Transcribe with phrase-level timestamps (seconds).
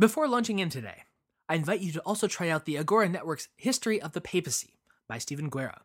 [0.00, 1.02] Before launching in today,
[1.46, 5.18] I invite you to also try out the Agora Network's History of the Papacy by
[5.18, 5.82] Stephen Guerra,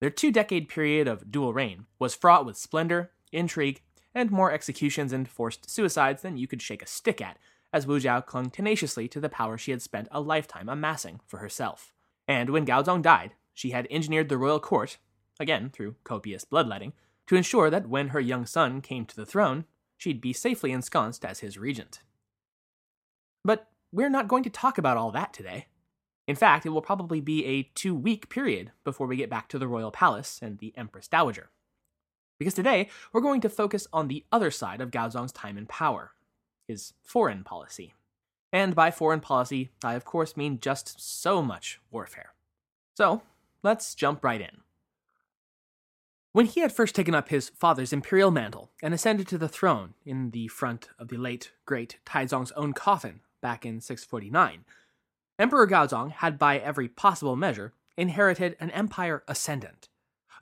[0.00, 3.80] Their two decade period of dual reign was fraught with splendor, intrigue,
[4.14, 7.38] and more executions and forced suicides than you could shake a stick at,
[7.72, 11.38] as Wu Zhao clung tenaciously to the power she had spent a lifetime amassing for
[11.38, 11.92] herself.
[12.28, 14.98] And when Gaozong died, she had engineered the royal court,
[15.40, 16.92] again through copious bloodletting,
[17.26, 19.64] to ensure that when her young son came to the throne,
[19.96, 22.00] she'd be safely ensconced as his regent.
[23.44, 25.66] But we're not going to talk about all that today.
[26.28, 29.58] In fact, it will probably be a two week period before we get back to
[29.58, 31.50] the royal palace and the Empress Dowager
[32.42, 36.12] because today we're going to focus on the other side of Gaozong's time in power
[36.66, 37.94] his foreign policy.
[38.52, 42.34] And by foreign policy, I of course mean just so much warfare.
[42.96, 43.22] So,
[43.62, 44.58] let's jump right in.
[46.32, 49.94] When he had first taken up his father's imperial mantle and ascended to the throne
[50.04, 54.64] in the front of the late, great Taizong's own coffin back in 649,
[55.38, 59.88] Emperor Gaozong had by every possible measure inherited an empire ascendant.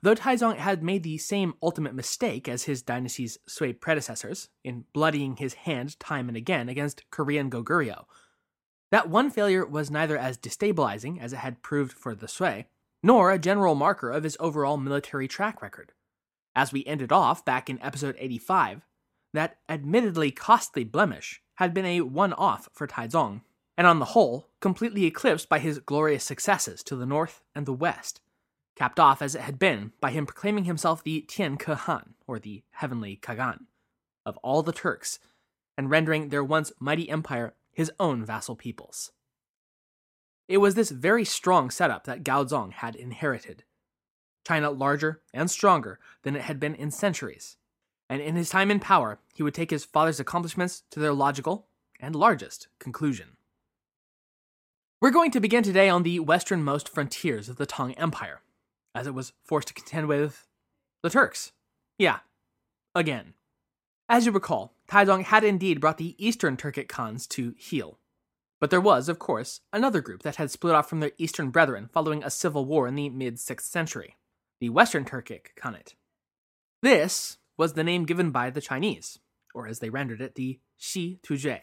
[0.03, 5.35] Though Taizong had made the same ultimate mistake as his dynasty's Sui predecessors in bloodying
[5.35, 8.05] his hand time and again against Korean Goguryeo,
[8.89, 12.65] that one failure was neither as destabilizing as it had proved for the Sui,
[13.03, 15.93] nor a general marker of his overall military track record.
[16.55, 18.81] As we ended off back in episode 85,
[19.33, 23.41] that admittedly costly blemish had been a one off for Taizong,
[23.77, 27.71] and on the whole, completely eclipsed by his glorious successes to the north and the
[27.73, 28.19] west
[28.81, 32.39] capped off as it had been by him proclaiming himself the Tian Ke Han, or
[32.39, 33.67] the Heavenly Kagan,
[34.25, 35.19] of all the Turks,
[35.77, 39.11] and rendering their once mighty empire his own vassal peoples.
[40.47, 43.65] It was this very strong setup that Gaozong had inherited.
[44.47, 47.57] China larger and stronger than it had been in centuries,
[48.09, 51.67] and in his time in power, he would take his father's accomplishments to their logical
[51.99, 53.37] and largest conclusion.
[54.99, 58.41] We're going to begin today on the westernmost frontiers of the Tang Empire,
[58.93, 60.47] as it was forced to contend with
[61.03, 61.51] the Turks.
[61.97, 62.19] Yeah,
[62.95, 63.33] again.
[64.09, 67.97] As you recall, Taizong had indeed brought the eastern Turkic Khans to heel.
[68.59, 71.89] But there was, of course, another group that had split off from their eastern brethren
[71.91, 74.17] following a civil war in the mid 6th century
[74.59, 75.95] the Western Turkic Khanate.
[76.83, 79.17] This was the name given by the Chinese,
[79.55, 81.61] or as they rendered it, the Xi Tuje.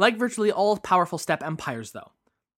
[0.00, 2.10] Like virtually all powerful steppe empires, though,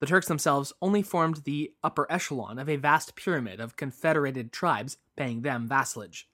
[0.05, 4.99] the Turks themselves only formed the upper echelon of a vast pyramid of confederated tribes
[5.17, 6.29] paying them vassalage.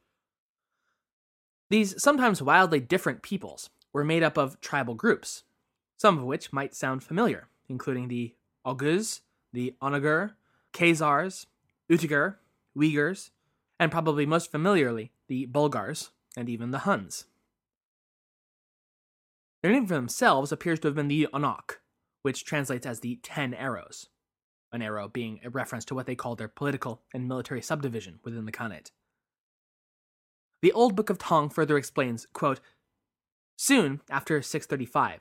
[1.69, 5.45] These sometimes wildly different peoples were made up of tribal groups,
[5.97, 8.35] some of which might sound familiar, including the
[8.67, 9.21] Oghuz,
[9.53, 10.33] the Onagur,
[10.73, 11.47] Khazars,
[11.89, 12.39] Utigur,
[12.77, 13.31] Uyghurs,
[13.79, 17.27] and probably most familiarly, the Bulgars and even the Huns.
[19.63, 21.77] Their name for themselves appears to have been the Onoq,
[22.23, 24.09] which translates as the Ten Arrows,
[24.73, 28.45] an arrow being a reference to what they called their political and military subdivision within
[28.45, 28.91] the Khanate.
[30.63, 32.61] The Old Book of Tang further explains, quote,
[33.57, 35.21] Soon after 635,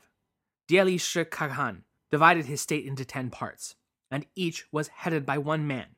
[0.69, 3.75] Dielishi Kaghan divided his state into ten parts,
[4.11, 5.95] and each was headed by one man.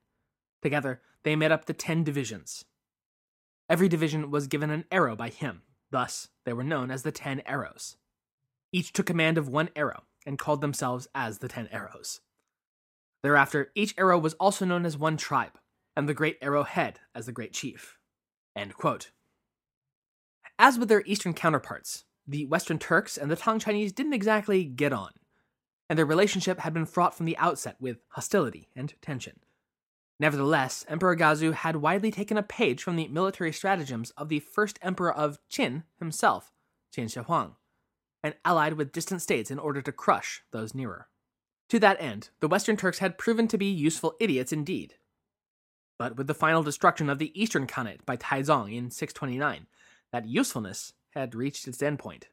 [0.62, 2.66] Together, they made up the ten divisions.
[3.70, 5.62] Every division was given an arrow by him,
[5.92, 7.96] thus, they were known as the Ten Arrows.
[8.74, 12.22] Each took command of one arrow, and called themselves as the Ten Arrows.
[13.24, 15.60] Thereafter, each arrow was also known as one tribe,
[15.96, 17.98] and the great arrowhead as the great chief.
[20.58, 24.94] As with their eastern counterparts, the Western Turks and the Tang Chinese didn't exactly get
[24.94, 25.12] on,
[25.90, 29.40] and their relationship had been fraught from the outset with hostility and tension.
[30.20, 34.78] Nevertheless, Emperor Gaozu had widely taken a page from the military stratagems of the first
[34.82, 36.52] emperor of Qin himself,
[36.96, 37.56] Qin Shi Huang,
[38.24, 41.08] and allied with distant states in order to crush those nearer.
[41.70, 44.96] To that end, the Western Turks had proven to be useful idiots indeed.
[45.98, 49.68] But with the final destruction of the Eastern Khanate by Taizong in 629,
[50.12, 52.24] that usefulness had reached its endpoint.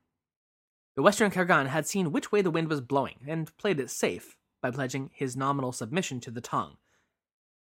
[0.96, 4.37] The Western Khagan had seen which way the wind was blowing and played it safe
[4.61, 6.76] by pledging his nominal submission to the Tang,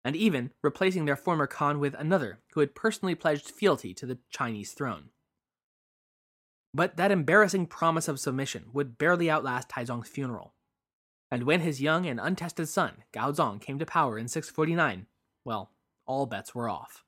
[0.04, 4.18] and even replacing their former Khan with another who had personally pledged fealty to the
[4.28, 5.10] Chinese throne.
[6.74, 10.54] But that embarrassing promise of submission would barely outlast Taizong's funeral.
[11.30, 15.06] And when his young and untested son, Gaozong, came to power in 649,
[15.44, 15.70] well,
[16.06, 17.04] all bets were off.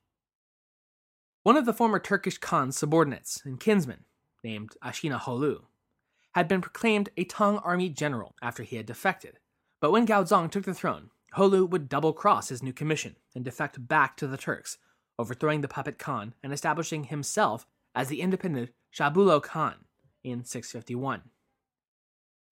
[1.43, 4.05] One of the former Turkish Khan's subordinates and kinsmen,
[4.43, 5.61] named Ashina Holu,
[6.33, 9.39] had been proclaimed a Tang army general after he had defected.
[9.79, 13.87] But when Gaozong took the throne, Holu would double cross his new commission and defect
[13.87, 14.77] back to the Turks,
[15.19, 19.75] overthrowing the puppet Khan and establishing himself as the independent Shabulou Khan
[20.23, 21.23] in 651.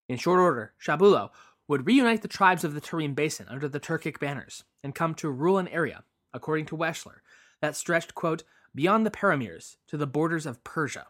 [0.10, 1.30] In short order, Shabulou
[1.70, 5.30] would reunite the tribes of the Tarim Basin under the Turkic banners and come to
[5.30, 6.04] rule an area,
[6.34, 7.20] according to Weschler,
[7.62, 8.44] that stretched, quote,
[8.76, 11.08] beyond the Paramirs to the borders of Persia.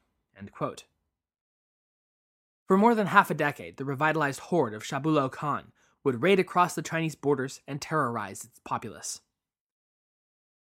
[2.67, 5.71] For more than half a decade, the revitalized horde of Shabulou Khan
[6.03, 9.21] would raid across the Chinese borders and terrorize its populace.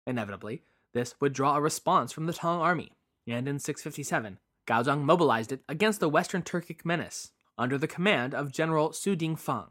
[0.07, 0.63] Inevitably,
[0.93, 2.93] this would draw a response from the Tang army,
[3.27, 4.39] and in 657,
[4.71, 9.67] Gaozong mobilized it against the Western Turkic menace under the command of General Su Dingfang,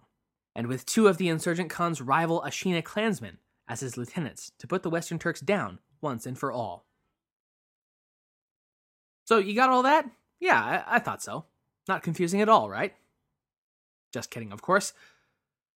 [0.55, 4.83] and with two of the insurgent Khan's rival Ashina clansmen as his lieutenants to put
[4.83, 6.85] the Western Turks down once and for all.
[9.25, 10.05] So, you got all that?
[10.39, 11.47] Yeah, I, I thought so.
[11.89, 12.95] Not confusing at all, right?
[14.13, 14.93] Just kidding, of course.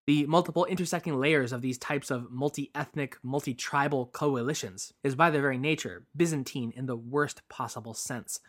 [0.05, 5.31] The multiple intersecting layers of these types of multi ethnic, multi tribal coalitions is by
[5.31, 8.39] their very nature Byzantine in the worst possible sense,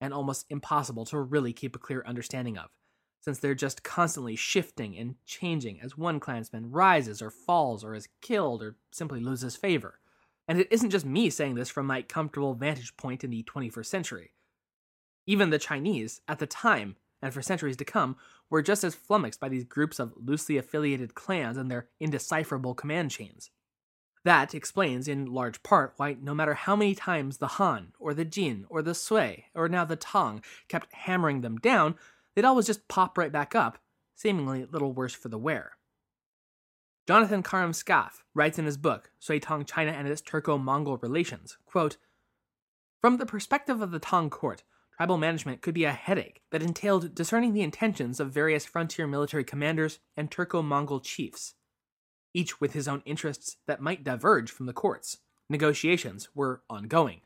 [0.00, 2.70] and almost impossible to really keep a clear understanding of,
[3.20, 8.08] since they're just constantly shifting and changing as one clansman rises or falls or is
[8.20, 9.98] killed or simply loses favor.
[10.46, 13.86] And it isn't just me saying this from my comfortable vantage point in the 21st
[13.86, 14.32] century.
[15.26, 18.16] Even the Chinese, at the time, and for centuries to come,
[18.48, 23.10] were just as flummoxed by these groups of loosely affiliated clans and their indecipherable command
[23.10, 23.50] chains.
[24.24, 28.24] That explains, in large part, why no matter how many times the Han, or the
[28.24, 31.94] Jin, or the Sui, or now the Tang kept hammering them down,
[32.34, 33.78] they'd always just pop right back up,
[34.14, 35.72] seemingly little worse for the wear.
[37.06, 41.56] Jonathan Karam Skaff writes in his book, Sui Tang China and its Turco Mongol Relations,
[41.64, 41.96] quote,
[43.00, 44.62] From the perspective of the Tang court,
[44.96, 49.44] tribal management could be a headache that entailed discerning the intentions of various frontier military
[49.44, 51.54] commanders and Turco Mongol chiefs,
[52.34, 55.18] each with his own interests that might diverge from the court's.
[55.48, 57.22] Negotiations were ongoing.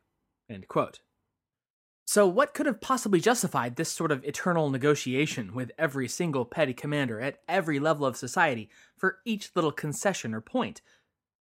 [2.04, 6.74] So, what could have possibly justified this sort of eternal negotiation with every single petty
[6.74, 10.82] commander at every level of society for each little concession or point?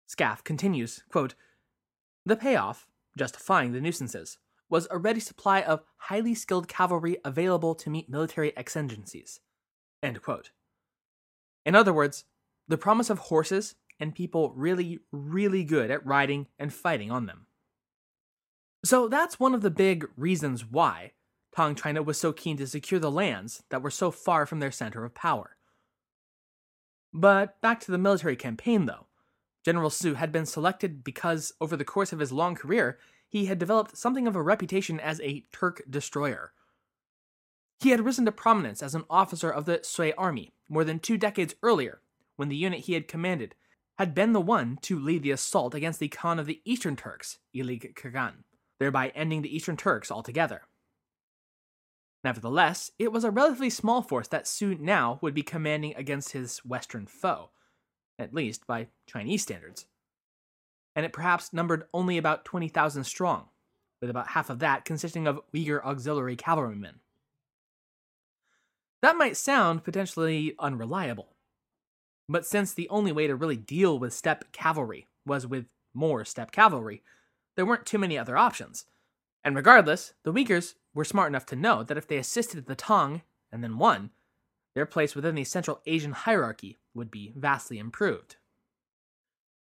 [0.06, 1.34] Skaff continues, quote,
[2.26, 7.90] The payoff, justifying the nuisances, was a ready supply of highly skilled cavalry available to
[7.90, 9.40] meet military exigencies.
[11.64, 12.25] In other words,
[12.68, 17.46] the promise of horses and people really, really good at riding and fighting on them.
[18.84, 21.12] So that's one of the big reasons why
[21.54, 24.70] Tang China was so keen to secure the lands that were so far from their
[24.70, 25.56] center of power.
[27.12, 29.06] But back to the military campaign, though.
[29.64, 32.98] General Su had been selected because, over the course of his long career,
[33.28, 36.52] he had developed something of a reputation as a Turk destroyer.
[37.80, 41.16] He had risen to prominence as an officer of the Sui army more than two
[41.16, 42.00] decades earlier,
[42.38, 43.54] when the unit he had commanded
[43.99, 47.38] had been the one to lead the assault against the Khan of the Eastern Turks,
[47.54, 48.45] Ilig Khagan,
[48.80, 50.62] thereby ending the Eastern Turks altogether.
[52.25, 56.59] Nevertheless, it was a relatively small force that Su now would be commanding against his
[56.64, 57.50] Western foe,
[58.18, 59.87] at least by Chinese standards
[60.99, 63.45] and it perhaps numbered only about 20,000 strong,
[64.00, 66.97] with about half of that consisting of Uyghur auxiliary cavalrymen.
[69.00, 71.37] That might sound potentially unreliable,
[72.28, 76.52] but since the only way to really deal with steppe cavalry was with more steppe
[76.52, 77.02] cavalry,
[77.56, 78.85] there weren't too many other options.
[79.42, 83.23] And regardless, the Uyghurs were smart enough to know that if they assisted the Tang
[83.50, 84.11] and then won,
[84.75, 88.37] their place within the Central Asian hierarchy would be vastly improved.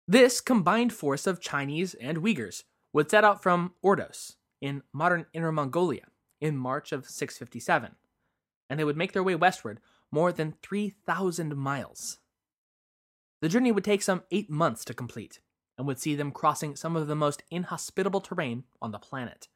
[0.08, 5.52] This combined force of Chinese and Uyghurs would set out from Ordos in modern Inner
[5.52, 6.06] Mongolia
[6.40, 7.94] in March of 657,
[8.68, 9.80] and they would make their way westward
[10.10, 12.18] more than 3,000 miles.
[13.40, 15.40] The journey would take some eight months to complete,
[15.78, 19.48] and would see them crossing some of the most inhospitable terrain on the planet.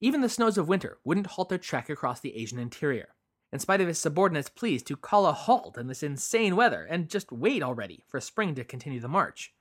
[0.00, 3.14] Even the snows of winter wouldn't halt their trek across the Asian interior,
[3.52, 7.08] in spite of his subordinates' pleas to call a halt in this insane weather and
[7.08, 9.52] just wait already for spring to continue the march.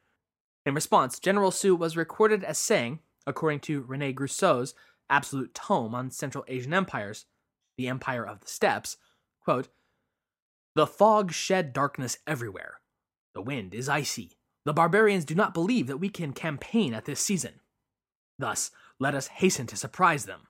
[0.65, 4.73] In response, General Su was recorded as saying, according to Rene Grousset's
[5.09, 7.25] absolute tome on Central Asian empires,
[7.77, 8.97] the Empire of the Steppes,
[9.39, 9.69] quote,
[10.75, 12.81] The fog shed darkness everywhere.
[13.33, 14.37] The wind is icy.
[14.65, 17.61] The barbarians do not believe that we can campaign at this season.
[18.37, 20.47] Thus, let us hasten to surprise them.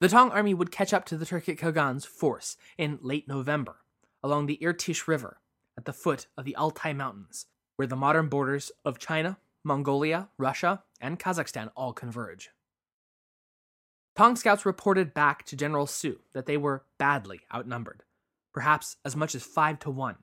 [0.00, 3.76] The Tang army would catch up to the Turkic Khagan's force in late November
[4.24, 5.38] along the Irtish River
[5.76, 10.82] at the foot of the Altai Mountains, where the modern borders of China, Mongolia, Russia,
[11.00, 12.50] and Kazakhstan all converge.
[14.14, 18.04] Tang scouts reported back to General Su that they were badly outnumbered,
[18.52, 20.16] perhaps as much as five to one,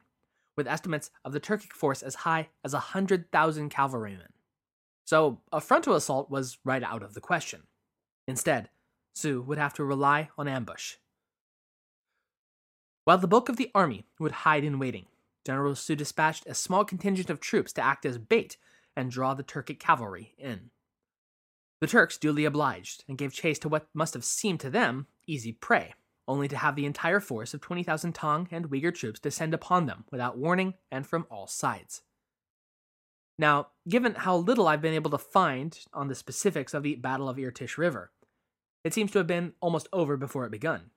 [0.56, 4.34] with estimates of the Turkic force as high as a 100,000 cavalrymen.
[5.06, 7.64] So a frontal assault was right out of the question.
[8.28, 8.70] Instead,
[9.14, 10.98] Su would have to rely on ambush.
[13.06, 15.08] While the bulk of the army would hide in waiting,
[15.44, 18.56] General Su dispatched a small contingent of troops to act as bait
[18.96, 20.70] and draw the Turkic cavalry in.
[21.82, 25.54] The Turks duly obliged and gave chase to what must have seemed to them easy
[25.54, 25.94] prey
[26.30, 30.06] only to have the entire force of 20,000 Tang and Uyghur troops descend upon them
[30.12, 32.04] without warning and from all sides.
[33.40, 37.28] Now, given how little I've been able to find on the specifics of the Battle
[37.28, 38.12] of Irtish River,
[38.84, 40.92] it seems to have been almost over before it begun.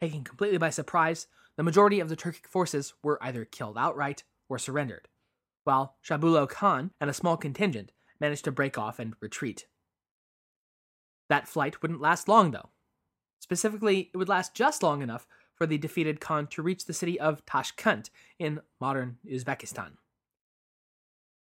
[0.00, 4.58] Taken completely by surprise, the majority of the Turkic forces were either killed outright or
[4.58, 5.08] surrendered,
[5.64, 9.66] while Shabulou Khan and a small contingent managed to break off and retreat.
[11.28, 12.70] That flight wouldn't last long, though,
[13.40, 17.18] Specifically, it would last just long enough for the defeated Khan to reach the city
[17.18, 19.92] of Tashkent in modern Uzbekistan.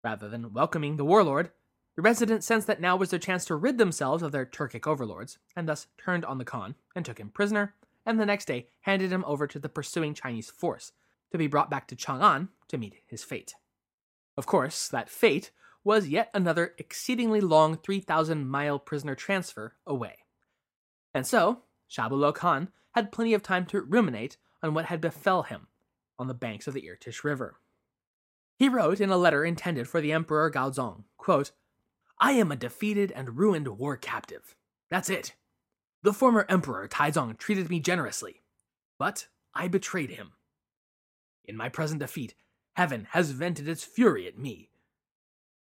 [0.04, 1.52] Rather than welcoming the warlord,
[1.96, 5.38] the residents sensed that now was their chance to rid themselves of their Turkic overlords,
[5.56, 7.76] and thus turned on the Khan and took him prisoner,
[8.06, 10.92] and the next day handed him over to the pursuing Chinese force,
[11.32, 13.56] to be brought back to Chang'an to meet his fate.
[14.36, 15.52] Of course, that fate
[15.84, 20.20] was yet another exceedingly long 3,000 mile prisoner transfer away.
[21.14, 25.68] And so, Shabulou Khan had plenty of time to ruminate on what had befell him
[26.18, 27.60] on the banks of the Irtish River.
[28.58, 31.52] He wrote in a letter intended for the Emperor Gaozong, quote,
[32.20, 34.56] I am a defeated and ruined war captive.
[34.90, 35.34] That's it.
[36.04, 38.42] The former Emperor Taizong treated me generously,
[39.00, 40.34] but I betrayed him.
[41.46, 42.36] In my present defeat,
[42.74, 44.70] heaven has vented its fury at me.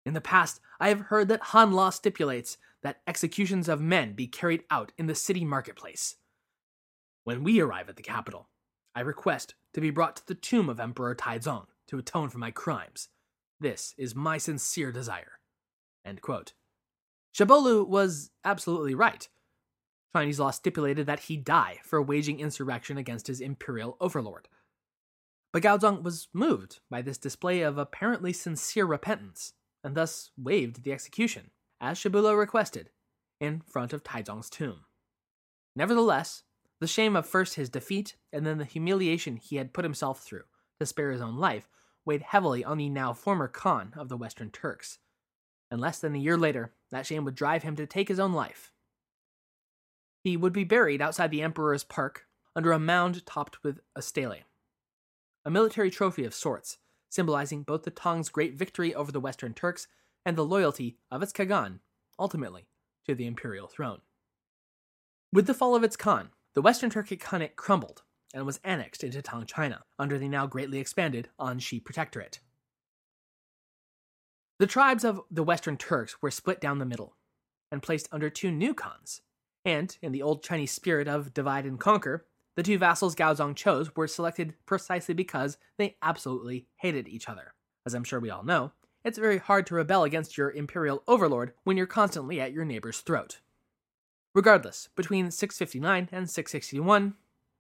[0.05, 4.27] In the past, I have heard that Han law stipulates that executions of men be
[4.27, 6.17] carried out in the city marketplace.
[7.25, 8.51] When we arrive at the capital,
[8.95, 12.51] I request to be brought to the tomb of Emperor Taizong to atone for my
[12.51, 13.09] crimes.
[13.59, 15.41] This is my sincere desire.
[17.35, 19.29] Shabulou was absolutely right.
[20.15, 24.49] Chinese law stipulated that he die for waging insurrection against his imperial overlord.
[25.53, 29.55] But Gaozong was moved by this display of apparently sincere repentance,
[29.85, 31.51] and thus waived the execution
[31.81, 32.91] as Shabulou requested,
[33.41, 34.81] in front of Taizong's tomb.
[35.77, 36.45] Nevertheless,
[36.81, 40.45] the shame of first his defeat and then the humiliation he had put himself through
[40.81, 41.69] to spare his own life
[42.05, 44.99] weighed heavily on the now former Khan of the Western Turks.
[45.71, 48.33] And less than a year later, that shame would drive him to take his own
[48.33, 48.73] life.
[50.23, 52.27] He would be buried outside the Emperor's park
[52.57, 54.37] under a mound topped with a stele,
[55.45, 56.79] a military trophy of sorts,
[57.15, 59.87] symbolizing both the Tang's great victory over the Western Turks
[60.27, 61.79] and the loyalty of its Kagan,
[62.19, 62.67] ultimately,
[63.07, 64.01] to the imperial throne.
[65.33, 68.03] With the fall of its Khan, the Western Turkic Khanate crumbled
[68.33, 72.41] and was annexed into Tang China under the now greatly expanded Anxi Protectorate.
[74.59, 77.17] The tribes of the Western Turks were split down the middle
[77.71, 79.21] and placed under two new Khans,
[79.65, 83.95] and, in the old Chinese spirit of divide and conquer, the two vassals Gaozong chose
[83.97, 87.55] were selected precisely because they absolutely hated each other.
[87.85, 88.73] As I'm sure we all know,
[89.05, 93.01] it's very hard to rebel against your imperial overlord when you're constantly at your neighbor's
[93.01, 93.41] throat.
[94.35, 97.15] Regardless, between 659 and 661,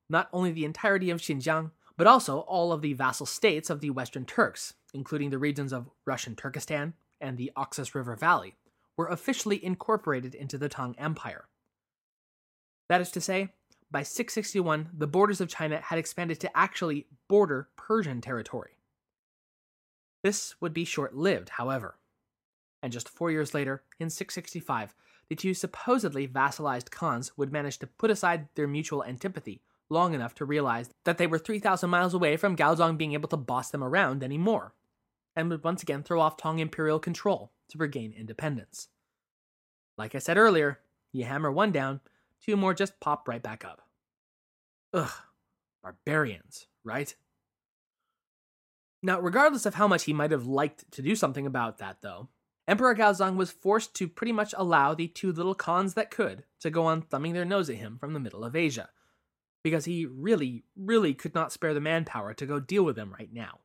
[0.08, 3.90] not only the entirety of Xinjiang, but also all of the vassal states of the
[3.90, 8.56] Western Turks, including the regions of Russian Turkestan and the Oxus River Valley,
[8.96, 11.44] were officially incorporated into the Tang Empire.
[12.88, 13.52] That is to say,
[13.94, 18.72] by 661, the borders of China had expanded to actually border Persian territory.
[20.24, 22.00] This would be short lived, however.
[22.82, 24.96] And just four years later, in 665,
[25.28, 30.34] the two supposedly vassalized Khans would manage to put aside their mutual antipathy long enough
[30.34, 33.84] to realize that they were 3,000 miles away from Gaozong being able to boss them
[33.84, 34.74] around anymore,
[35.36, 38.88] and would once again throw off Tang imperial control to regain independence.
[39.96, 40.80] Like I said earlier,
[41.12, 42.00] you hammer one down,
[42.44, 43.83] two more just pop right back up.
[44.94, 45.10] Ugh,
[45.82, 47.14] barbarians, right?
[49.02, 52.28] Now, regardless of how much he might have liked to do something about that, though,
[52.66, 56.70] Emperor Gaozong was forced to pretty much allow the two little Khans that could to
[56.70, 58.88] go on thumbing their nose at him from the middle of Asia,
[59.62, 63.32] because he really, really could not spare the manpower to go deal with them right
[63.32, 63.58] now.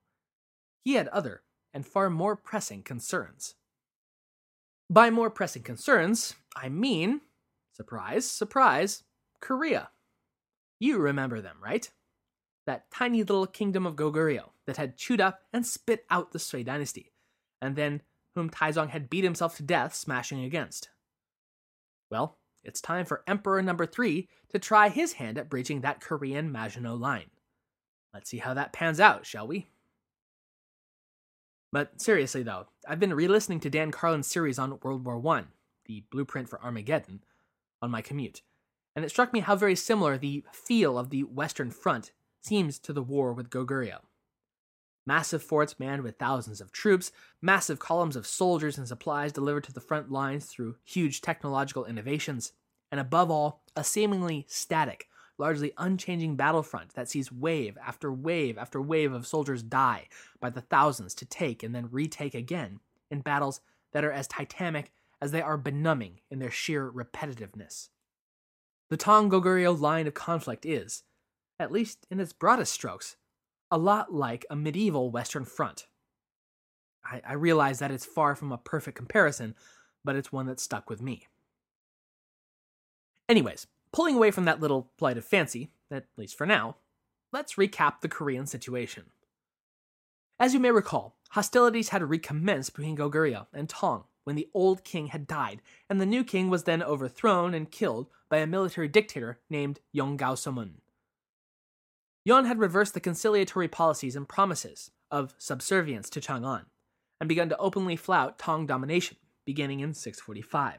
[0.83, 1.43] He had other
[1.73, 3.55] and far more pressing concerns.
[4.89, 7.21] By more pressing concerns, I mean,
[7.73, 9.03] surprise, surprise,
[9.39, 9.91] Korea.
[10.79, 11.89] You remember them, right?
[12.65, 16.63] That tiny little kingdom of Goguryeo that had chewed up and spit out the Sui
[16.63, 17.11] dynasty,
[17.61, 18.01] and then
[18.35, 20.89] whom Taizong had beat himself to death smashing against.
[22.09, 26.51] Well, it's time for Emperor number three to try his hand at breaching that Korean
[26.51, 27.29] Maginot line.
[28.13, 29.67] Let's see how that pans out, shall we?
[31.71, 35.43] But seriously, though, I've been re listening to Dan Carlin's series on World War I,
[35.85, 37.23] the blueprint for Armageddon,
[37.81, 38.41] on my commute,
[38.99, 42.91] and it struck me how very similar the feel of the Western Front seems to
[42.91, 43.99] the war with Goguryeo.
[45.05, 49.71] Massive forts manned with thousands of troops, massive columns of soldiers and supplies delivered to
[49.71, 52.51] the front lines through huge technological innovations,
[52.91, 58.81] and above all, a seemingly static, largely unchanging battlefront that sees wave after wave after
[58.81, 60.09] wave of soldiers die
[60.41, 63.61] by the thousands to take and then retake again in battles
[63.93, 64.91] that are as titanic
[65.21, 67.87] as they are benumbing in their sheer repetitiveness.
[68.89, 71.03] The Tang Goguryeo line of conflict is,
[71.59, 73.17] at least in its broadest strokes,
[73.69, 75.85] a lot like a medieval Western front.
[77.05, 79.53] I, I realize that it's far from a perfect comparison,
[80.03, 81.27] but it's one that stuck with me.
[83.27, 86.77] Anyways, pulling away from that little flight of fancy, at least for now,
[87.31, 89.05] let's recap the Korean situation.
[90.39, 95.07] As you may recall, hostilities had recommenced between Goguryeo and Tang when the old king
[95.07, 99.39] had died, and the new king was then overthrown and killed by a military dictator
[99.49, 100.73] named Yong Gao Somun.
[102.25, 106.65] Yon had reversed the conciliatory policies and promises of subservience to Chang'an
[107.19, 110.77] and begun to openly flout Tang domination, beginning in 645.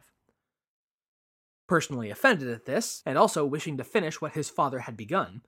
[1.67, 5.43] Personally offended at this, and also wishing to finish what his father had begun,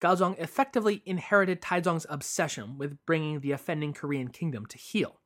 [0.00, 5.18] Gaozong effectively inherited Taizong's obsession with bringing the offending Korean kingdom to heel,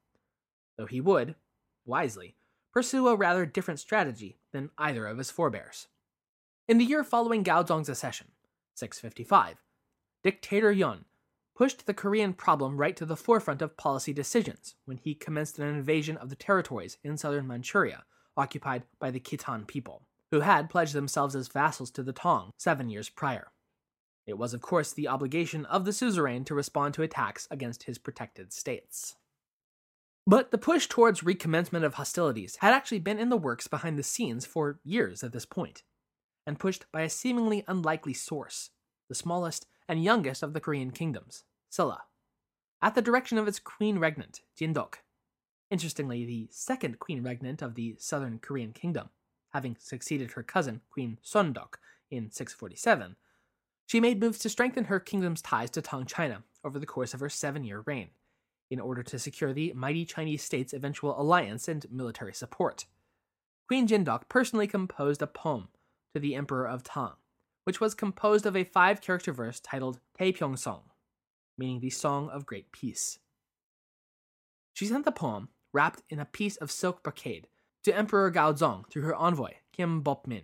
[0.79, 1.35] though he would,
[1.87, 2.37] wisely,
[2.73, 5.89] pursue a rather different strategy than either of his forebears.
[6.69, 8.29] In the year following Gaozong's accession,
[8.75, 9.63] 655,
[10.23, 11.05] dictator Yun
[11.55, 15.67] pushed the Korean problem right to the forefront of policy decisions when he commenced an
[15.67, 18.05] invasion of the territories in southern Manchuria
[18.37, 22.91] occupied by the Khitan people, who had pledged themselves as vassals to the Tang seven
[22.91, 23.53] years prior.
[24.27, 27.97] It was, of course, the obligation of the suzerain to respond to attacks against his
[27.97, 29.17] protected states.
[30.29, 34.03] But the push towards recommencement of hostilities had actually been in the works behind the
[34.03, 35.85] scenes for years at this point,
[36.45, 38.71] and pushed by a seemingly unlikely source,
[39.09, 42.03] the smallest and youngest of the Korean kingdoms, Silla,
[42.83, 44.97] at the direction of its queen regnant, Jindok.
[45.71, 49.11] Interestingly, the second queen regnant of the southern Korean kingdom,
[49.51, 51.77] having succeeded her cousin, Queen Sondok,
[52.11, 53.15] in 647,
[53.87, 57.21] she made moves to strengthen her kingdom's ties to Tang China over the course of
[57.21, 58.11] her seven year reign
[58.71, 62.87] in order to secure the mighty Chinese state's eventual alliance and military support.
[63.69, 65.69] Queen Jindok personally composed a poem
[66.15, 67.13] to the Emperor of Tang,
[67.65, 70.83] which was composed of a five character verse titled Taepyeong Song,
[71.59, 73.19] meaning the Song of Great Peace.
[74.75, 77.49] She sent the poem, wrapped in a piece of silk brocade,
[77.85, 80.43] to Emperor Gaozong through her envoy, Kim Bop-min,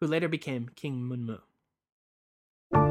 [0.00, 1.40] who later became King Munmu.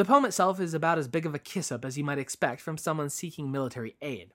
[0.00, 2.62] The poem itself is about as big of a kiss up as you might expect
[2.62, 4.32] from someone seeking military aid.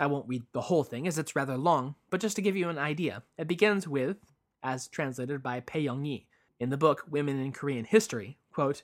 [0.00, 2.68] I won't read the whole thing as it's rather long, but just to give you
[2.68, 4.16] an idea, it begins with,
[4.60, 6.26] as translated by Pae-yong Yi,
[6.58, 8.82] In the book Women in Korean History, quote,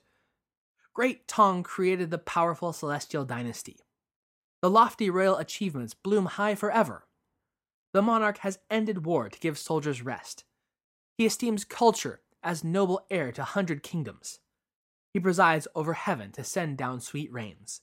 [0.93, 3.81] Great Tang created the powerful celestial dynasty.
[4.63, 7.09] The lofty royal achievements bloom high forever.
[7.93, 10.45] The monarch has ended war to give soldiers rest.
[11.19, 14.39] He esteems culture as noble heir to hundred kingdoms.
[15.15, 17.81] He presides over heaven to send down sweet rains.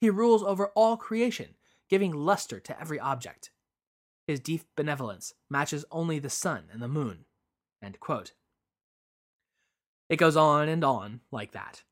[0.00, 1.56] He rules over all creation,
[1.90, 3.50] giving luster to every object.
[4.28, 7.26] His deep benevolence matches only the sun and the moon.
[10.08, 11.82] It goes on and on like that.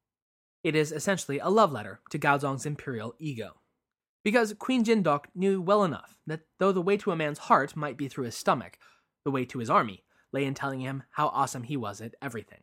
[0.63, 3.61] It is essentially a love letter to Gaozong's imperial ego.
[4.23, 7.97] Because Queen Jindok knew well enough that though the way to a man's heart might
[7.97, 8.79] be through his stomach,
[9.25, 12.63] the way to his army lay in telling him how awesome he was at everything.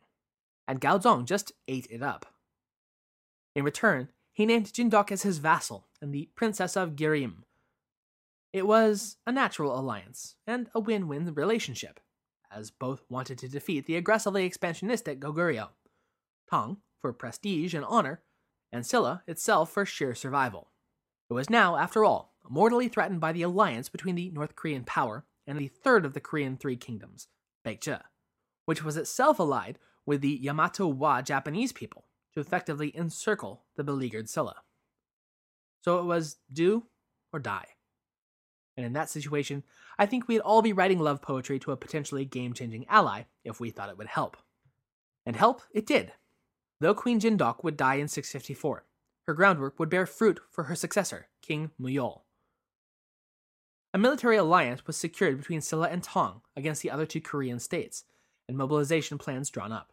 [0.70, 2.26] And Gaozong just ate it up.
[3.56, 7.42] In return, he named Jindok as his vassal and the Princess of Girim.
[8.52, 11.98] It was a natural alliance and a win win relationship,
[12.52, 15.70] as both wanted to defeat the aggressively expansionistic Goguryeo.
[16.48, 18.22] Tang for prestige and honor,
[18.70, 20.70] and Silla itself for sheer survival.
[21.28, 25.24] It was now, after all, mortally threatened by the alliance between the North Korean power
[25.48, 27.26] and the third of the Korean Three Kingdoms,
[27.66, 28.02] Baekje,
[28.66, 29.80] which was itself allied
[30.10, 34.56] with the Yamato Wa Japanese people to effectively encircle the beleaguered Silla.
[35.84, 36.86] So it was do
[37.32, 37.66] or die.
[38.76, 39.62] And in that situation,
[40.00, 43.60] I think we'd all be writing love poetry to a potentially game changing ally if
[43.60, 44.36] we thought it would help.
[45.24, 46.10] And help it did.
[46.80, 48.84] Though Queen Jindok would die in 654,
[49.28, 52.22] her groundwork would bear fruit for her successor, King Muyol.
[53.94, 58.02] A military alliance was secured between Silla and Tang against the other two Korean states,
[58.48, 59.92] and mobilization plans drawn up.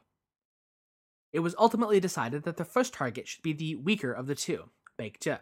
[1.38, 4.71] It was ultimately decided that the first target should be the weaker of the two,
[4.97, 5.41] Baekje,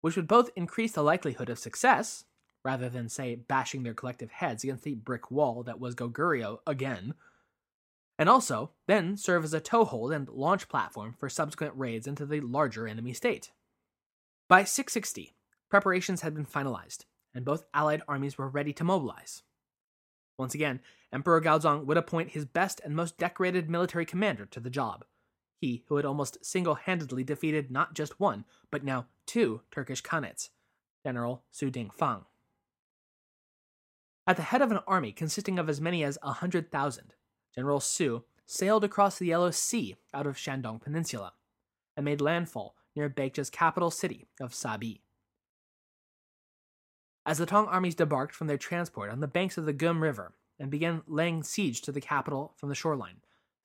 [0.00, 2.24] which would both increase the likelihood of success,
[2.64, 7.14] rather than, say, bashing their collective heads against the brick wall that was Goguryeo again,
[8.18, 12.40] and also then serve as a toehold and launch platform for subsequent raids into the
[12.40, 13.52] larger enemy state.
[14.48, 15.36] By 660,
[15.68, 19.44] preparations had been finalized, and both allied armies were ready to mobilize.
[20.36, 20.80] Once again,
[21.12, 25.04] Emperor Gaozong would appoint his best and most decorated military commander to the job,
[25.60, 30.48] he who had almost single handedly defeated not just one, but now two Turkish Khanates,
[31.04, 32.24] General Su Dingfang.
[34.26, 37.14] At the head of an army consisting of as many as a hundred thousand,
[37.54, 41.34] General Su sailed across the Yellow Sea out of Shandong Peninsula
[41.96, 45.02] and made landfall near Baekje's capital city of Sabi.
[47.26, 50.32] As the Tang armies debarked from their transport on the banks of the Gum River
[50.58, 53.20] and began laying siege to the capital from the shoreline,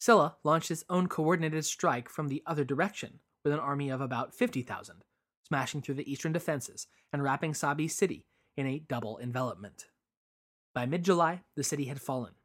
[0.06, 4.36] Silla launched its own coordinated strike from the other direction with an army of about
[4.36, 5.04] 50,000,
[5.48, 9.88] smashing through the eastern defenses and wrapping Sabi city in a double envelopment.
[10.76, 12.36] By mid July, the city had fallen.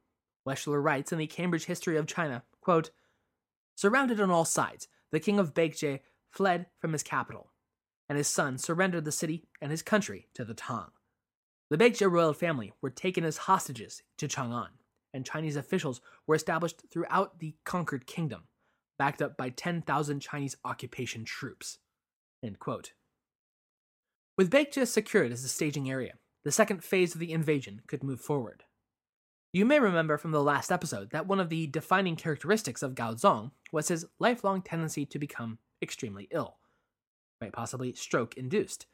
[0.48, 2.92] Weschler writes in the Cambridge History of China, quote,
[3.76, 7.52] Surrounded on all sides, the king of Baekje fled from his capital,
[8.08, 10.92] and his son surrendered the city and his country to the Tang.
[11.68, 14.79] The Baekje royal family were taken as hostages to Chang'an
[15.12, 18.44] and Chinese officials were established throughout the conquered kingdom,
[18.98, 21.78] backed up by 10,000 Chinese occupation troops.
[24.36, 28.20] With Baekje secured as the staging area, the second phase of the invasion could move
[28.20, 28.64] forward.
[29.52, 33.14] You may remember from the last episode that one of the defining characteristics of Gao
[33.14, 36.58] Zong was his lifelong tendency to become extremely ill,
[37.40, 38.86] quite possibly stroke induced,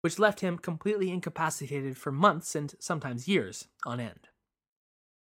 [0.00, 4.28] which left him completely incapacitated for months and sometimes years on end.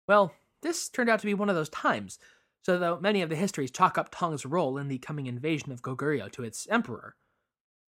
[0.07, 2.19] Well, this turned out to be one of those times,
[2.63, 5.81] so though many of the histories chalk up Tang's role in the coming invasion of
[5.81, 7.15] Goguryeo to its emperor,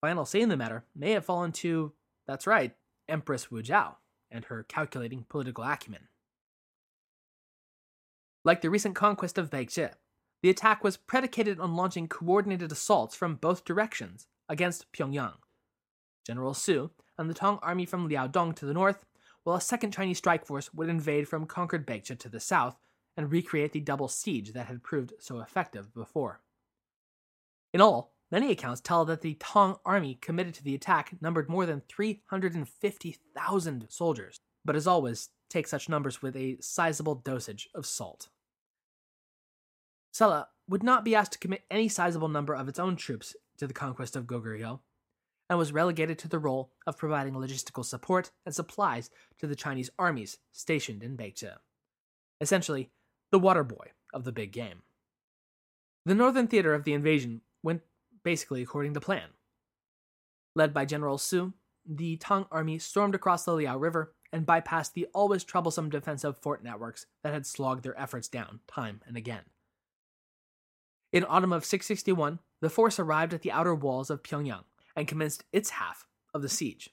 [0.01, 1.93] final say in the matter may have fallen to,
[2.27, 2.75] that's right,
[3.07, 3.95] Empress Wu Zhao
[4.31, 6.07] and her calculating political acumen.
[8.43, 9.91] Like the recent conquest of Baekje,
[10.43, 15.37] the attack was predicated on launching coordinated assaults from both directions against Pyongyang.
[16.25, 19.05] General Su and the Tang army from Liaodong to the north
[19.45, 22.75] while a second Chinese strike force would invade from conquered Baekje to the south
[23.15, 26.41] and recreate the double siege that had proved so effective before.
[27.71, 31.65] In all, many accounts tell that the Tang army committed to the attack numbered more
[31.65, 38.29] than 350,000 soldiers, but as always, take such numbers with a sizable dosage of salt.
[40.11, 43.67] Silla would not be asked to commit any sizable number of its own troops to
[43.67, 44.79] the conquest of Goguryeo,
[45.49, 49.89] and was relegated to the role of providing logistical support and supplies to the Chinese
[49.99, 51.55] armies stationed in Baekje.
[52.41, 52.89] Essentially,
[53.31, 54.81] the water boy of the big game.
[56.05, 57.81] The northern theater of the invasion went
[58.23, 59.29] basically according to plan.
[60.55, 61.53] Led by General Su,
[61.85, 66.63] the Tang army stormed across the Liao River and bypassed the always troublesome defensive fort
[66.63, 69.43] networks that had slogged their efforts down time and again.
[71.13, 74.63] In autumn of 661, the force arrived at the outer walls of Pyongyang
[74.95, 76.89] and commenced its half of the siege,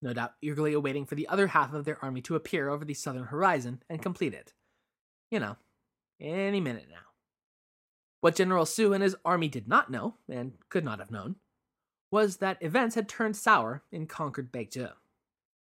[0.00, 2.94] no doubt eagerly awaiting for the other half of their army to appear over the
[2.94, 4.52] southern horizon and complete it.
[5.30, 5.56] You know,
[6.20, 6.96] any minute now.
[8.20, 11.36] What General Su and his army did not know, and could not have known,
[12.10, 14.92] was that events had turned sour in conquered Baekje.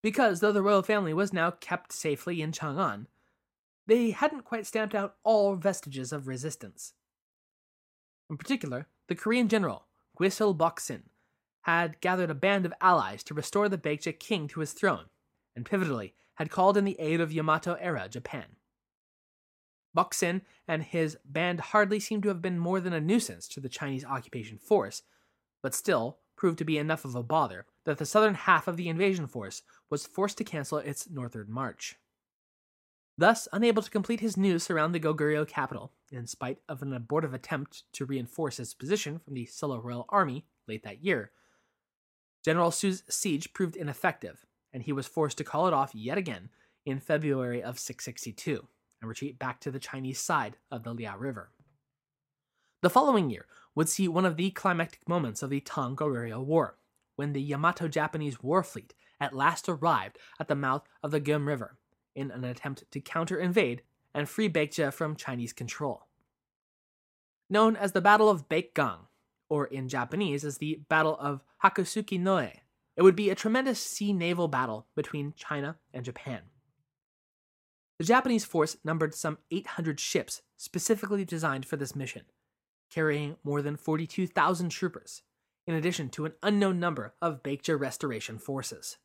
[0.02, 3.08] Because though the royal family was now kept safely in Chang'an,
[3.86, 6.94] they hadn't quite stamped out all vestiges of resistance.
[8.30, 9.86] In particular, the Korean general,
[10.20, 11.04] Gwisil Boksin,
[11.68, 15.08] had gathered a band of allies to restore the Baekje king to his throne,
[15.54, 18.56] and pivotally had called in the aid of Yamato era Japan.
[19.94, 23.68] Boksin and his band hardly seemed to have been more than a nuisance to the
[23.68, 25.04] Chinese occupation force,
[25.62, 28.88] but still proved to be enough of a bother that the southern half of the
[28.88, 31.98] invasion force was forced to cancel its northward march.
[33.18, 37.34] Thus, unable to complete his noose around the Goguryeo capital, in spite of an abortive
[37.34, 41.32] attempt to reinforce his position from the Silla Royal Army late that year,
[42.48, 46.48] General Su's siege proved ineffective, and he was forced to call it off yet again
[46.86, 48.66] in February of 662
[49.02, 51.52] and retreat back to the Chinese side of the Liao River.
[52.82, 56.78] The following year would see one of the climactic moments of the Tang Goryeo War,
[57.18, 61.48] when the Yamato Japanese war fleet at last arrived at the mouth of the Geum
[61.48, 61.76] River
[62.16, 63.82] in an attempt to counter invade
[64.14, 66.08] and free Baekje from Chinese control.
[67.50, 69.08] Known as the Battle of Baekgang,
[69.50, 72.52] or in Japanese as the Battle of Hakusuki Noe,
[72.96, 76.42] it would be a tremendous sea naval battle between China and Japan.
[78.00, 82.24] The Japanese force numbered some 800 ships specifically designed for this mission,
[82.92, 85.24] carrying more than 42,000 troopers,
[85.66, 88.98] in addition to an unknown number of Baekje restoration forces.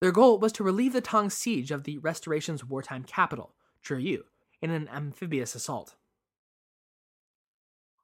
[0.00, 3.54] Their goal was to relieve the Tang siege of the Restoration's wartime capital,
[3.84, 4.22] Churyu,
[4.62, 5.96] in an amphibious assault.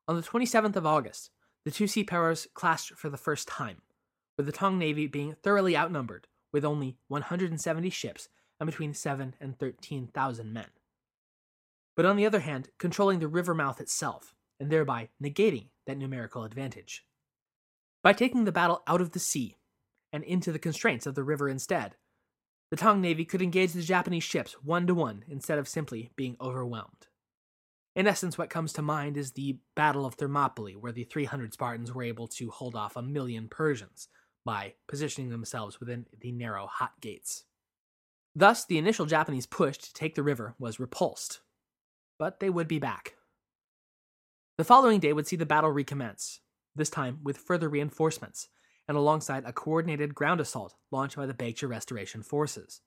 [0.07, 1.31] On the 27th of August,
[1.65, 3.81] the two sea powers clashed for the first time,
[4.37, 8.29] with the Tang navy being thoroughly outnumbered, with only 170 ships
[8.61, 10.69] and between 7 and 13,000 men.
[11.97, 16.45] But on the other hand, controlling the river mouth itself, and thereby negating that numerical
[16.45, 17.05] advantage.
[18.03, 19.57] By taking the battle out of the sea
[20.13, 21.97] and into the constraints of the river instead,
[22.71, 26.37] the Tang Navy could engage the Japanese ships one to one instead of simply being
[26.41, 27.07] overwhelmed.
[27.95, 31.93] In essence, what comes to mind is the Battle of Thermopylae, where the 300 Spartans
[31.93, 34.09] were able to hold off a million Persians
[34.45, 37.45] by positioning themselves within the narrow hot gates.
[38.35, 41.41] Thus, the initial Japanese push to take the river was repulsed,
[42.19, 43.15] but they would be back.
[44.59, 46.41] The following day would see the battle recommence,
[46.75, 48.49] this time with further reinforcements,
[48.89, 52.81] and alongside a coordinated ground assault launched by the Baekje Restoration forces.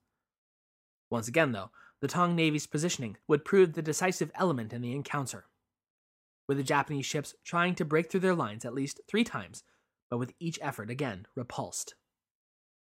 [1.10, 5.46] Once again, though, the Tang Navy's positioning would prove the decisive element in the encounter,
[6.48, 9.64] with the Japanese ships trying to break through their lines at least three times,
[10.10, 11.96] but with each effort again repulsed.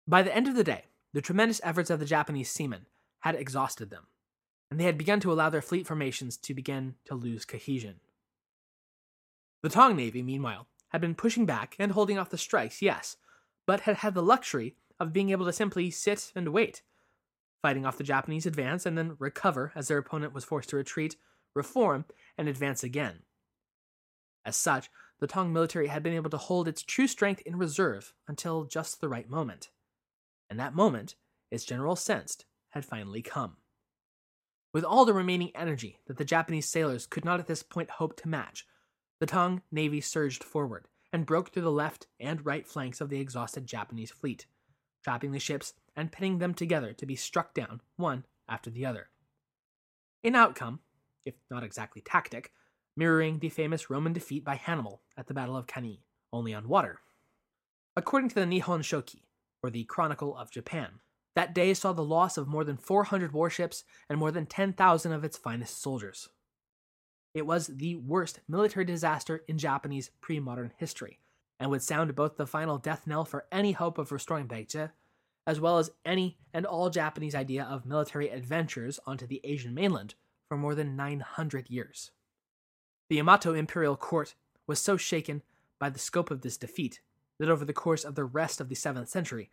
[0.06, 2.86] By the end of the day, the tremendous efforts of the Japanese seamen
[3.20, 4.06] had exhausted them,
[4.70, 8.00] and they had begun to allow their fleet formations to begin to lose cohesion.
[9.62, 13.16] The Tang Navy, meanwhile, had been pushing back and holding off the strikes, yes,
[13.66, 16.82] but had had the luxury of being able to simply sit and wait,
[17.62, 21.16] fighting off the Japanese advance and then recover as their opponent was forced to retreat,
[21.54, 22.04] reform,
[22.36, 23.20] and advance again.
[24.44, 24.90] As such,
[25.20, 29.00] the Tang military had been able to hold its true strength in reserve until just
[29.00, 29.70] the right moment.
[30.48, 31.16] And that moment,
[31.50, 33.56] its general sensed, had finally come.
[34.72, 38.16] With all the remaining energy that the Japanese sailors could not at this point hope
[38.20, 38.66] to match,
[39.18, 43.20] the Tang Navy surged forward and broke through the left and right flanks of the
[43.20, 44.46] exhausted Japanese fleet,
[45.02, 49.10] trapping the ships and pinning them together to be struck down one after the other.
[50.22, 50.78] In outcome,
[51.26, 52.52] if not exactly tactic,
[52.96, 57.00] mirroring the famous Roman defeat by Hannibal at the Battle of Cannae, only on water.
[57.96, 59.22] According to the Nihon Shoki,
[59.60, 61.00] or the Chronicle of Japan,
[61.34, 65.24] that day saw the loss of more than 400 warships and more than 10,000 of
[65.24, 66.28] its finest soldiers.
[67.34, 71.18] It was the worst military disaster in Japanese pre modern history,
[71.58, 74.90] and would sound both the final death knell for any hope of restoring Baekje,
[75.48, 80.14] as well as any and all Japanese idea of military adventures onto the Asian mainland
[80.46, 82.10] for more than 900 years.
[83.08, 84.34] The Yamato imperial court
[84.66, 85.42] was so shaken
[85.80, 87.00] by the scope of this defeat
[87.38, 89.50] that over the course of the rest of the 7th century,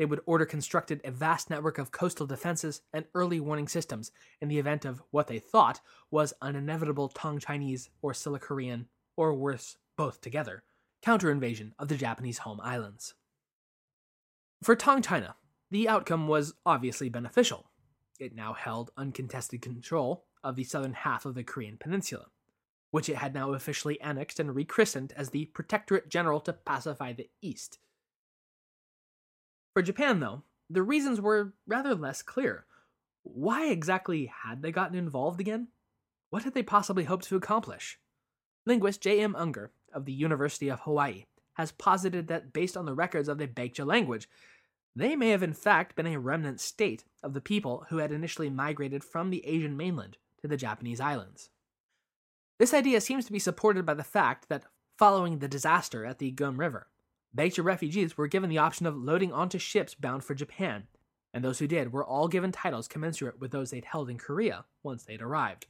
[0.00, 4.48] they would order constructed a vast network of coastal defenses and early warning systems in
[4.48, 5.80] the event of what they thought
[6.10, 10.64] was an inevitable Tang Chinese or Silla Korean, or worse, both together,
[11.02, 13.14] counter invasion of the Japanese home islands.
[14.62, 15.36] For Tang China,
[15.70, 17.70] the outcome was obviously beneficial.
[18.18, 22.26] It now held uncontested control of the southern half of the Korean peninsula,
[22.90, 27.28] which it had now officially annexed and rechristened as the Protectorate General to pacify the
[27.42, 27.78] East.
[29.74, 32.64] For Japan, though, the reasons were rather less clear.
[33.22, 35.68] Why exactly had they gotten involved again?
[36.30, 37.98] What had they possibly hoped to accomplish?
[38.64, 39.36] Linguist J.M.
[39.36, 43.46] Unger of the University of Hawaii has posited that based on the records of the
[43.46, 44.28] Baekje language,
[44.94, 48.50] they may have in fact been a remnant state of the people who had initially
[48.50, 51.50] migrated from the Asian mainland to the Japanese islands.
[52.58, 54.64] This idea seems to be supported by the fact that
[54.98, 56.88] following the disaster at the Geum River,
[57.36, 60.84] Baekje refugees were given the option of loading onto ships bound for Japan,
[61.34, 64.64] and those who did were all given titles commensurate with those they'd held in Korea
[64.82, 65.66] once they'd arrived.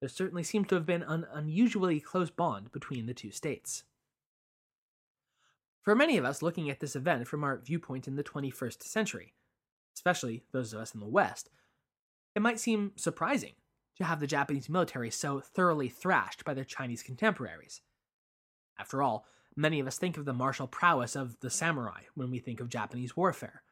[0.00, 3.84] There certainly seems to have been an unusually close bond between the two states.
[5.84, 9.34] For many of us looking at this event from our viewpoint in the 21st century,
[9.94, 11.50] especially those of us in the West,
[12.34, 13.52] it might seem surprising
[13.96, 17.82] to have the Japanese military so thoroughly thrashed by their Chinese contemporaries.
[18.78, 22.38] After all, many of us think of the martial prowess of the samurai when we
[22.38, 23.62] think of Japanese warfare.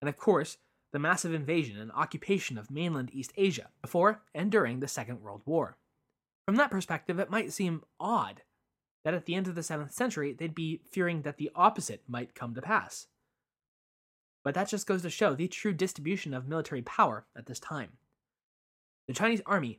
[0.00, 0.56] And of course,
[0.92, 5.42] the massive invasion and occupation of mainland East Asia before and during the Second World
[5.44, 5.76] War.
[6.46, 8.42] From that perspective, it might seem odd
[9.06, 12.34] that at the end of the 7th century, they'd be fearing that the opposite might
[12.34, 13.06] come to pass.
[14.42, 17.90] But that just goes to show the true distribution of military power at this time.
[19.06, 19.78] The Chinese army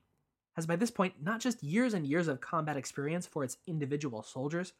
[0.55, 4.23] has by this point not just years and years of combat experience for its individual
[4.23, 4.71] soldiers,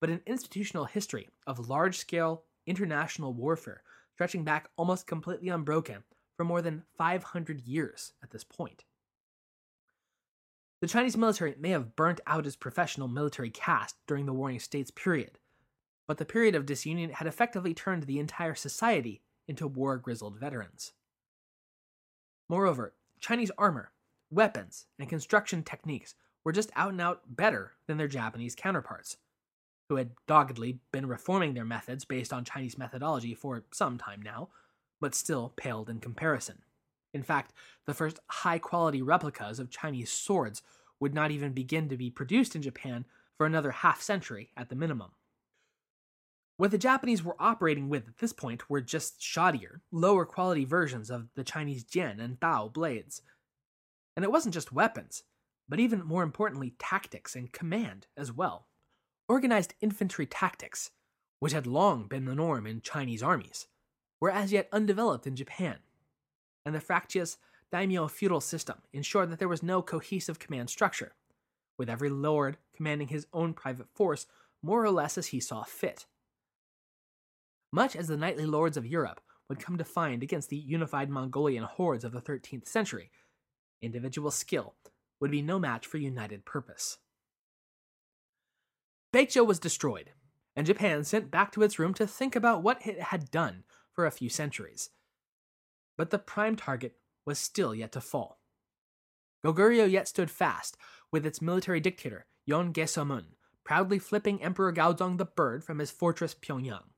[0.00, 3.82] but an institutional history of large scale international warfare
[4.14, 6.02] stretching back almost completely unbroken
[6.38, 8.84] for more than 500 years at this point.
[10.80, 14.90] The Chinese military may have burnt out its professional military caste during the Warring States
[14.90, 15.38] period,
[16.06, 20.92] but the period of disunion had effectively turned the entire society into war grizzled veterans.
[22.48, 23.92] Moreover, Chinese armor,
[24.30, 29.16] weapons, and construction techniques were just out and out better than their Japanese counterparts,
[29.88, 34.50] who had doggedly been reforming their methods based on Chinese methodology for some time now,
[35.00, 36.62] but still paled in comparison.
[37.14, 37.52] In fact,
[37.86, 40.62] the first high quality replicas of Chinese swords
[41.00, 43.04] would not even begin to be produced in Japan
[43.36, 45.12] for another half century at the minimum.
[46.58, 51.10] What the Japanese were operating with at this point were just shoddier, lower quality versions
[51.10, 53.20] of the Chinese Jian and Dao blades.
[54.16, 55.24] And it wasn't just weapons,
[55.68, 58.68] but even more importantly, tactics and command as well.
[59.28, 60.92] Organized infantry tactics,
[61.40, 63.66] which had long been the norm in Chinese armies,
[64.18, 65.80] were as yet undeveloped in Japan
[66.66, 67.38] and the fractious
[67.70, 71.14] daimyo feudal system ensured that there was no cohesive command structure,
[71.78, 74.26] with every lord commanding his own private force
[74.62, 76.06] more or less as he saw fit.
[77.72, 81.64] Much as the knightly lords of Europe would come to find against the unified Mongolian
[81.64, 83.10] hordes of the 13th century,
[83.80, 84.74] individual skill
[85.20, 86.98] would be no match for united purpose.
[89.12, 90.10] Baekje was destroyed,
[90.56, 94.04] and Japan sent back to its room to think about what it had done for
[94.04, 94.90] a few centuries
[95.96, 98.40] but the prime target was still yet to fall.
[99.44, 100.76] Goguryeo yet stood fast,
[101.12, 103.26] with its military dictator, Yon Gesomun,
[103.64, 106.90] proudly flipping Emperor Gaozong the Bird from his fortress Pyongyang.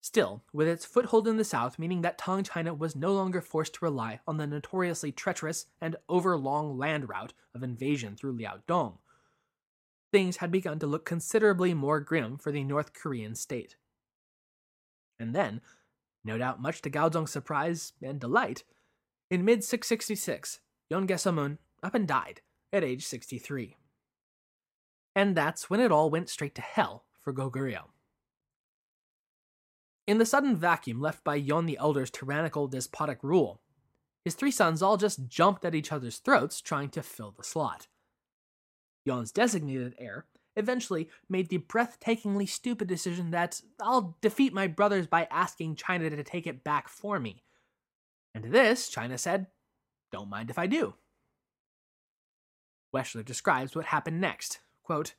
[0.00, 3.74] Still, with its foothold in the south meaning that Tang China was no longer forced
[3.74, 8.98] to rely on the notoriously treacherous and overlong land route of invasion through Liaodong,
[10.12, 13.74] things had begun to look considerably more grim for the North Korean state.
[15.18, 15.60] And then,
[16.26, 18.64] no doubt much to Gaozong's surprise and delight,
[19.30, 20.60] in mid 666,
[20.90, 22.40] Yon Gesomun up and died
[22.72, 23.76] at age 63.
[25.14, 27.86] And that's when it all went straight to hell for Goguryeo.
[30.06, 33.60] In the sudden vacuum left by Yon the Elder's tyrannical, despotic rule,
[34.24, 37.86] his three sons all just jumped at each other's throats trying to fill the slot.
[39.04, 40.26] Yon's designated heir
[40.56, 46.24] eventually made the breathtakingly stupid decision that I'll defeat my brothers by asking China to
[46.24, 47.42] take it back for me.
[48.34, 49.46] And to this, China said,
[50.12, 50.94] Don't mind if I do.
[52.94, 54.60] Weschler describes what happened next.
[54.82, 55.14] Quote,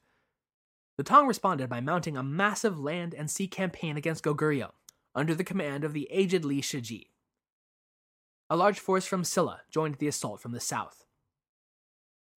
[0.97, 4.71] the Tang responded by mounting a massive land and sea campaign against Goguryeo,
[5.13, 7.09] under the command of the aged Li Shiji.
[8.49, 11.05] A large force from Silla joined the assault from the south.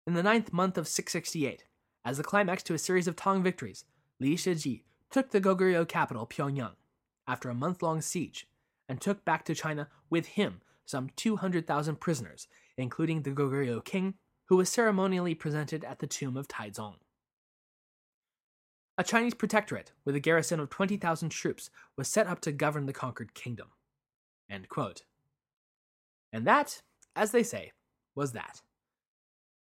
[0.07, 1.65] In the ninth month of 668,
[2.05, 3.85] as the climax to a series of Tang victories,
[4.19, 6.77] Li Shiji took the Goguryeo capital, Pyongyang,
[7.27, 8.47] after a month long siege,
[8.89, 14.15] and took back to China with him some 200,000 prisoners, including the Goguryeo king,
[14.47, 16.97] who was ceremonially presented at the tomb of Taizong.
[18.99, 22.93] a Chinese protectorate with a garrison of 20,000 troops was set up to govern the
[22.93, 23.69] conquered kingdom.
[24.51, 24.67] And
[26.47, 26.83] that,
[27.17, 27.73] as they say,
[28.15, 28.61] was that.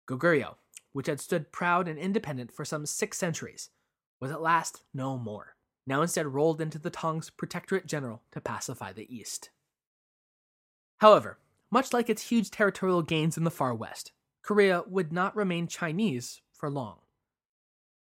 [0.08, 0.56] Goguryeo,
[0.96, 3.70] which had stood proud and independent for some six centuries,
[4.22, 8.93] was at last no more, now instead rolled into the Tang's protectorate general to pacify
[8.93, 9.50] the east.
[11.00, 11.38] However,
[11.70, 16.39] much like its huge territorial gains in the far west, Korea would not remain Chinese
[16.54, 17.00] for long.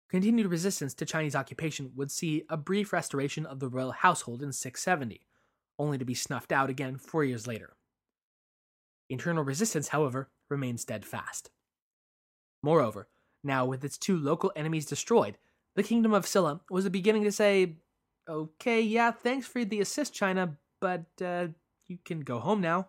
[0.09, 4.53] Continued resistance to Chinese occupation would see a brief restoration of the royal household in
[4.53, 5.27] 670,
[5.81, 7.75] only to be snuffed out again four years later.
[9.11, 11.51] Internal resistance, however, remained steadfast.
[12.65, 13.09] Moreover,
[13.43, 15.37] now with its two local enemies destroyed,
[15.77, 17.75] the kingdom of Silla was beginning to say,
[18.27, 21.49] okay, yeah, thanks for the assist, China, but uh,
[21.87, 22.89] you can go home now.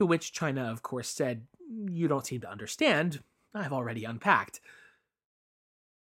[0.00, 1.46] To which China, of course, said,
[1.88, 3.22] You don't seem to understand.
[3.54, 4.60] I've already unpacked.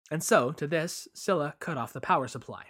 [0.08, 2.66] And so, to this, Silla cut off the power supply.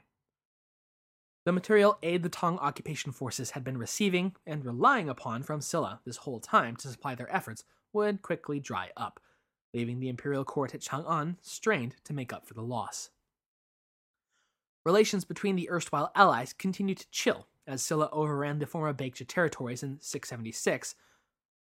[1.44, 6.00] The material aid the Tang occupation forces had been receiving and relying upon from Silla
[6.06, 7.64] this whole time to supply their efforts
[7.94, 9.20] would quickly dry up,
[9.74, 13.10] leaving the imperial court at Chang'an strained to make up for the loss.
[14.86, 19.82] Relations between the erstwhile allies continued to chill as Silla overran the former Baekje territories
[19.82, 20.94] in 676,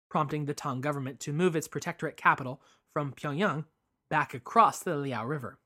[0.10, 2.62] prompting the Tang government to move its protectorate capital
[2.93, 3.66] from Pyongyang
[4.10, 5.60] back across the Liao River,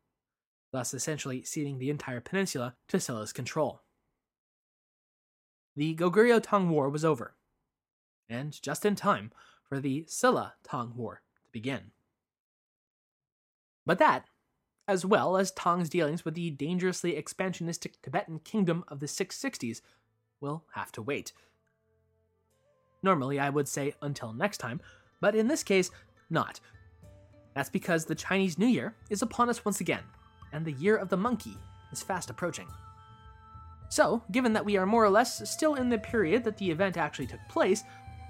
[0.71, 3.81] thus essentially ceding the entire peninsula to Silla's control.
[5.75, 7.35] The Goguryeo Tang War was over,
[8.29, 9.31] and just in time
[9.67, 11.91] for the Silla Tang War to begin.
[13.85, 14.25] But that
[14.87, 19.81] as well as Tang's dealings with the dangerously expansionistic Tibetan kingdom of the 660s,
[20.41, 21.31] will have to wait.
[23.01, 24.81] Normally, I would say until next time,
[25.21, 25.89] but in this case,
[26.29, 26.59] not.
[27.55, 30.03] That's because the Chinese New Year is upon us once again,
[30.51, 31.57] and the Year of the Monkey
[31.91, 32.67] is fast approaching.
[33.89, 36.97] So, given that we are more or less still in the period that the event
[36.97, 37.83] actually took place,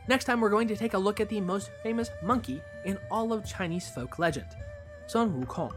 [0.08, 3.34] next time we're going to take a look at the most famous monkey in all
[3.34, 4.47] of Chinese folk legend,
[5.14, 5.72] Sun Wukong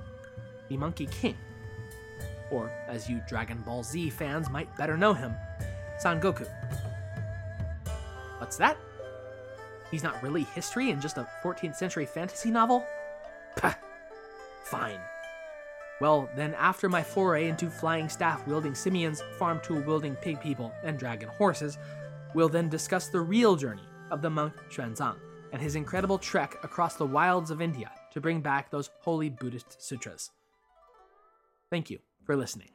[0.70, 1.36] the Monkey King.
[2.50, 5.34] Or, as you Dragon Ball Z fans might better know him,
[5.98, 6.48] Son Goku.
[8.38, 8.78] What's that?
[9.90, 12.86] He's not really history and just a 14th century fantasy novel?
[13.56, 13.74] Pah!
[14.64, 15.00] Fine.
[16.00, 20.72] Well, then, after my foray into flying staff wielding simians, farm tool wielding pig people,
[20.82, 21.76] and dragon horses,
[22.32, 25.16] we'll then discuss the real journey of the monk Xuanzang
[25.52, 29.76] and his incredible trek across the wilds of India to bring back those holy Buddhist
[29.78, 30.30] sutras.
[31.70, 32.70] Thank you for listening.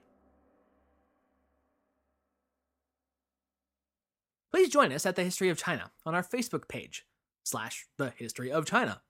[4.51, 7.07] Please join us at the History of China on our Facebook page,
[7.43, 9.01] slash the History of China,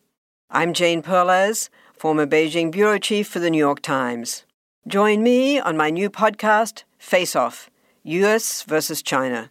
[0.51, 4.45] I'm Jane Perlez, former Beijing bureau chief for the New York Times.
[4.89, 7.71] Join me on my new podcast, Face Off
[8.03, 9.51] US versus China